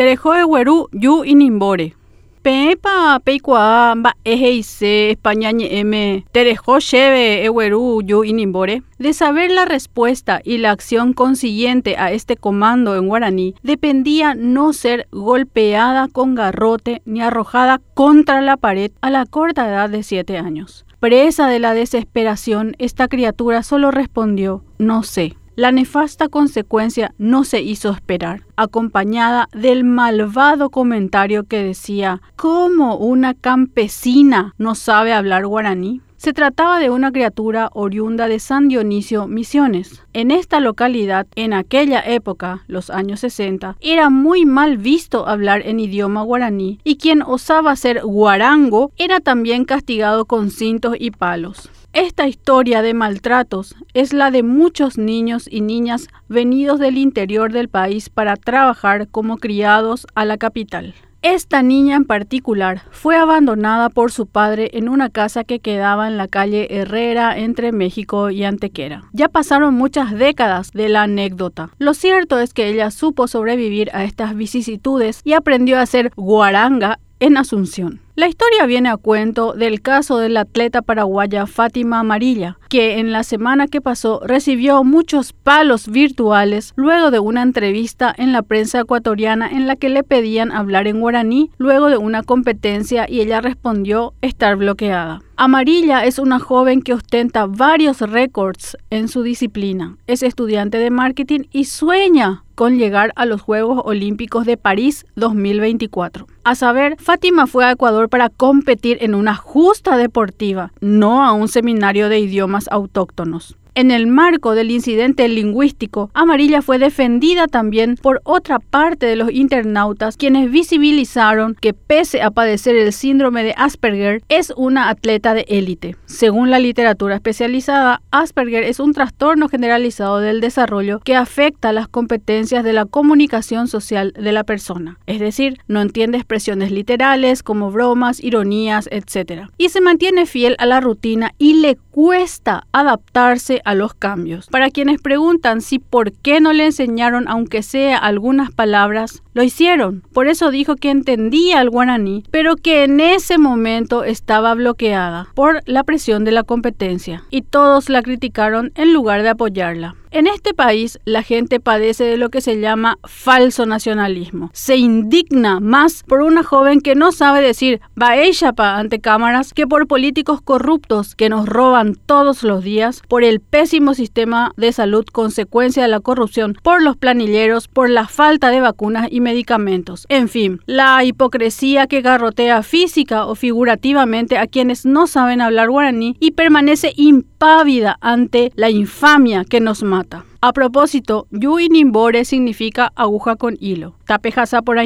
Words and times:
Terejo 0.00 0.34
Eguerú, 0.34 0.88
Yu 0.92 1.24
Inimbore. 1.26 1.94
Pepa 2.40 3.20
peikua 3.22 3.94
mba'eheise 3.94 5.10
España 5.10 5.52
ñe'ẽme 5.52 6.24
tereho 6.32 6.80
chéve 6.80 7.44
Eguerú 7.44 8.00
Yu 8.00 8.24
Inimbore. 8.24 8.82
De 8.98 9.12
saber 9.12 9.50
la 9.50 9.66
respuesta 9.66 10.40
y 10.42 10.56
la 10.56 10.70
acción 10.70 11.12
consiguiente 11.12 11.98
a 11.98 12.12
este 12.12 12.38
comando 12.38 12.96
en 12.96 13.08
guaraní, 13.08 13.54
dependía 13.62 14.34
no 14.34 14.72
ser 14.72 15.06
golpeada 15.12 16.08
con 16.08 16.34
garrote 16.34 17.02
ni 17.04 17.20
arrojada 17.20 17.82
contra 17.92 18.40
la 18.40 18.56
pared 18.56 18.92
a 19.02 19.10
la 19.10 19.26
corta 19.26 19.68
edad 19.68 19.90
de 19.90 20.02
siete 20.02 20.38
años. 20.38 20.86
Presa 20.98 21.46
de 21.46 21.58
la 21.58 21.74
desesperación, 21.74 22.74
esta 22.78 23.06
criatura 23.06 23.62
solo 23.62 23.90
respondió, 23.90 24.64
no 24.78 25.02
sé. 25.02 25.36
La 25.60 25.72
nefasta 25.72 26.30
consecuencia 26.30 27.12
no 27.18 27.44
se 27.44 27.60
hizo 27.60 27.90
esperar, 27.90 28.44
acompañada 28.56 29.46
del 29.52 29.84
malvado 29.84 30.70
comentario 30.70 31.44
que 31.44 31.62
decía, 31.62 32.22
¿cómo 32.34 32.96
una 32.96 33.34
campesina 33.34 34.54
no 34.56 34.74
sabe 34.74 35.12
hablar 35.12 35.46
guaraní? 35.46 36.00
Se 36.16 36.32
trataba 36.32 36.78
de 36.78 36.88
una 36.88 37.12
criatura 37.12 37.68
oriunda 37.74 38.26
de 38.26 38.38
San 38.38 38.68
Dionisio 38.68 39.26
Misiones. 39.26 40.02
En 40.14 40.30
esta 40.30 40.60
localidad, 40.60 41.26
en 41.34 41.52
aquella 41.52 42.00
época, 42.00 42.64
los 42.66 42.88
años 42.88 43.20
60, 43.20 43.76
era 43.82 44.08
muy 44.08 44.46
mal 44.46 44.78
visto 44.78 45.28
hablar 45.28 45.60
en 45.66 45.78
idioma 45.78 46.22
guaraní 46.22 46.80
y 46.84 46.96
quien 46.96 47.20
osaba 47.20 47.76
ser 47.76 48.00
guarango 48.02 48.92
era 48.96 49.20
también 49.20 49.66
castigado 49.66 50.24
con 50.24 50.50
cintos 50.50 50.96
y 50.98 51.10
palos. 51.10 51.68
Esta 51.92 52.28
historia 52.28 52.82
de 52.82 52.94
maltratos 52.94 53.74
es 53.94 54.12
la 54.12 54.30
de 54.30 54.44
muchos 54.44 54.96
niños 54.96 55.48
y 55.50 55.60
niñas 55.60 56.06
venidos 56.28 56.78
del 56.78 56.96
interior 56.96 57.52
del 57.52 57.68
país 57.68 58.10
para 58.10 58.36
trabajar 58.36 59.08
como 59.08 59.38
criados 59.38 60.06
a 60.14 60.24
la 60.24 60.38
capital. 60.38 60.94
Esta 61.22 61.62
niña 61.62 61.96
en 61.96 62.04
particular 62.04 62.82
fue 62.92 63.16
abandonada 63.16 63.90
por 63.90 64.12
su 64.12 64.26
padre 64.26 64.70
en 64.72 64.88
una 64.88 65.10
casa 65.10 65.42
que 65.42 65.58
quedaba 65.58 66.06
en 66.06 66.16
la 66.16 66.28
calle 66.28 66.68
Herrera 66.70 67.36
entre 67.36 67.72
México 67.72 68.30
y 68.30 68.44
Antequera. 68.44 69.02
Ya 69.12 69.28
pasaron 69.28 69.74
muchas 69.74 70.12
décadas 70.12 70.70
de 70.70 70.88
la 70.88 71.02
anécdota. 71.02 71.70
Lo 71.78 71.92
cierto 71.92 72.38
es 72.38 72.54
que 72.54 72.68
ella 72.68 72.92
supo 72.92 73.26
sobrevivir 73.26 73.90
a 73.92 74.04
estas 74.04 74.36
vicisitudes 74.36 75.22
y 75.24 75.32
aprendió 75.32 75.78
a 75.78 75.86
ser 75.86 76.12
guaranga 76.16 77.00
en 77.20 77.36
Asunción. 77.36 78.00
La 78.16 78.28
historia 78.28 78.66
viene 78.66 78.88
a 78.88 78.96
cuento 78.96 79.52
del 79.52 79.80
caso 79.80 80.18
de 80.18 80.28
la 80.28 80.40
atleta 80.40 80.82
paraguaya 80.82 81.46
Fátima 81.46 82.00
Amarilla, 82.00 82.58
que 82.68 82.98
en 82.98 83.12
la 83.12 83.22
semana 83.22 83.66
que 83.66 83.80
pasó 83.80 84.20
recibió 84.24 84.84
muchos 84.84 85.32
palos 85.32 85.88
virtuales 85.88 86.72
luego 86.76 87.10
de 87.10 87.18
una 87.18 87.42
entrevista 87.42 88.14
en 88.16 88.32
la 88.32 88.42
prensa 88.42 88.80
ecuatoriana 88.80 89.48
en 89.48 89.66
la 89.66 89.76
que 89.76 89.88
le 89.88 90.02
pedían 90.02 90.52
hablar 90.52 90.86
en 90.86 91.00
guaraní 91.00 91.50
luego 91.56 91.88
de 91.88 91.96
una 91.96 92.22
competencia 92.22 93.06
y 93.08 93.20
ella 93.20 93.40
respondió 93.40 94.12
estar 94.20 94.56
bloqueada. 94.56 95.22
Amarilla 95.42 96.04
es 96.04 96.18
una 96.18 96.38
joven 96.38 96.82
que 96.82 96.92
ostenta 96.92 97.46
varios 97.46 98.02
récords 98.02 98.76
en 98.90 99.08
su 99.08 99.22
disciplina. 99.22 99.96
Es 100.06 100.22
estudiante 100.22 100.76
de 100.76 100.90
marketing 100.90 101.44
y 101.50 101.64
sueña 101.64 102.44
con 102.54 102.76
llegar 102.76 103.14
a 103.16 103.24
los 103.24 103.40
Juegos 103.40 103.80
Olímpicos 103.86 104.44
de 104.44 104.58
París 104.58 105.06
2024. 105.16 106.26
A 106.44 106.54
saber, 106.54 106.98
Fátima 107.00 107.46
fue 107.46 107.64
a 107.64 107.70
Ecuador 107.70 108.10
para 108.10 108.28
competir 108.28 108.98
en 109.00 109.14
una 109.14 109.34
justa 109.34 109.96
deportiva, 109.96 110.72
no 110.82 111.24
a 111.24 111.32
un 111.32 111.48
seminario 111.48 112.10
de 112.10 112.18
idiomas 112.18 112.68
autóctonos. 112.70 113.56
En 113.80 113.90
el 113.90 114.08
marco 114.08 114.54
del 114.54 114.70
incidente 114.70 115.26
lingüístico, 115.26 116.10
Amarilla 116.12 116.60
fue 116.60 116.78
defendida 116.78 117.46
también 117.46 117.96
por 117.96 118.20
otra 118.24 118.58
parte 118.58 119.06
de 119.06 119.16
los 119.16 119.32
internautas 119.32 120.18
quienes 120.18 120.50
visibilizaron 120.50 121.56
que 121.58 121.72
pese 121.72 122.20
a 122.20 122.30
padecer 122.30 122.76
el 122.76 122.92
síndrome 122.92 123.42
de 123.42 123.54
Asperger, 123.56 124.22
es 124.28 124.52
una 124.54 124.90
atleta 124.90 125.32
de 125.32 125.46
élite. 125.48 125.96
Según 126.04 126.50
la 126.50 126.58
literatura 126.58 127.14
especializada, 127.14 128.02
Asperger 128.10 128.64
es 128.64 128.80
un 128.80 128.92
trastorno 128.92 129.48
generalizado 129.48 130.18
del 130.18 130.42
desarrollo 130.42 131.00
que 131.00 131.16
afecta 131.16 131.72
las 131.72 131.88
competencias 131.88 132.62
de 132.64 132.74
la 132.74 132.84
comunicación 132.84 133.66
social 133.66 134.12
de 134.12 134.32
la 134.32 134.44
persona. 134.44 134.98
Es 135.06 135.20
decir, 135.20 135.56
no 135.68 135.80
entiende 135.80 136.18
expresiones 136.18 136.70
literales 136.70 137.42
como 137.42 137.70
bromas, 137.70 138.22
ironías, 138.22 138.90
etc. 138.92 139.44
Y 139.56 139.70
se 139.70 139.80
mantiene 139.80 140.26
fiel 140.26 140.54
a 140.58 140.66
la 140.66 140.82
rutina 140.82 141.32
y 141.38 141.54
le 141.62 141.78
cuesta 142.02 142.66
adaptarse 142.72 143.60
a 143.66 143.74
los 143.74 143.92
cambios. 143.92 144.46
Para 144.46 144.70
quienes 144.70 145.02
preguntan 145.02 145.60
si 145.60 145.78
por 145.78 146.12
qué 146.12 146.40
no 146.40 146.54
le 146.54 146.64
enseñaron 146.64 147.28
aunque 147.28 147.62
sea 147.62 147.98
algunas 147.98 148.50
palabras, 148.50 149.22
lo 149.32 149.42
hicieron. 149.42 150.02
Por 150.12 150.28
eso 150.28 150.50
dijo 150.50 150.76
que 150.76 150.90
entendía 150.90 151.60
el 151.60 151.70
guaraní, 151.70 152.24
pero 152.30 152.56
que 152.56 152.84
en 152.84 153.00
ese 153.00 153.38
momento 153.38 154.04
estaba 154.04 154.54
bloqueada 154.54 155.28
por 155.34 155.62
la 155.66 155.84
presión 155.84 156.24
de 156.24 156.32
la 156.32 156.42
competencia. 156.42 157.24
Y 157.30 157.42
todos 157.42 157.88
la 157.88 158.02
criticaron 158.02 158.72
en 158.74 158.92
lugar 158.92 159.22
de 159.22 159.30
apoyarla. 159.30 159.96
En 160.12 160.26
este 160.26 160.54
país 160.54 160.98
la 161.04 161.22
gente 161.22 161.60
padece 161.60 162.02
de 162.02 162.16
lo 162.16 162.30
que 162.30 162.40
se 162.40 162.58
llama 162.58 162.98
falso 163.04 163.64
nacionalismo. 163.64 164.50
Se 164.52 164.76
indigna 164.76 165.60
más 165.60 166.02
por 166.02 166.22
una 166.22 166.42
joven 166.42 166.80
que 166.80 166.96
no 166.96 167.12
sabe 167.12 167.40
decir 167.40 167.80
Baeshapa 167.94 168.76
ante 168.76 168.98
cámaras 168.98 169.52
que 169.52 169.68
por 169.68 169.86
políticos 169.86 170.42
corruptos 170.42 171.14
que 171.14 171.28
nos 171.28 171.46
roban 171.48 171.94
todos 171.94 172.42
los 172.42 172.64
días, 172.64 173.02
por 173.06 173.22
el 173.22 173.38
pésimo 173.38 173.94
sistema 173.94 174.52
de 174.56 174.72
salud 174.72 175.04
consecuencia 175.12 175.84
de 175.84 175.88
la 175.88 176.00
corrupción, 176.00 176.56
por 176.60 176.82
los 176.82 176.96
planilleros, 176.96 177.68
por 177.68 177.88
la 177.88 178.08
falta 178.08 178.50
de 178.50 178.60
vacunas 178.60 179.06
y 179.12 179.19
medicamentos. 179.20 180.06
En 180.08 180.28
fin, 180.28 180.60
la 180.66 181.04
hipocresía 181.04 181.86
que 181.86 182.00
garrotea 182.00 182.62
física 182.62 183.26
o 183.26 183.34
figurativamente 183.34 184.38
a 184.38 184.46
quienes 184.46 184.84
no 184.84 185.06
saben 185.06 185.40
hablar 185.40 185.70
guaraní 185.70 186.16
y 186.18 186.32
permanece 186.32 186.92
impávida 186.96 187.96
ante 188.00 188.52
la 188.56 188.70
infamia 188.70 189.44
que 189.44 189.60
nos 189.60 189.82
mata. 189.82 190.24
A 190.42 190.54
propósito, 190.54 191.26
Yui 191.30 191.68
Nimbore 191.68 192.24
significa 192.24 192.92
aguja 192.96 193.36
con 193.36 193.58
hilo. 193.60 193.94
Tapejasa 194.06 194.62
por 194.62 194.78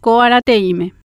Koarateime. 0.00 0.94